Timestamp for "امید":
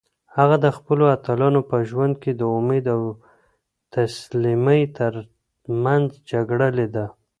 2.57-2.85